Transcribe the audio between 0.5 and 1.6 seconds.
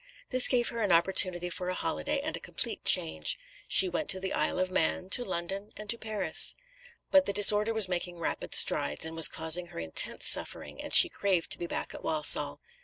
her an opportunity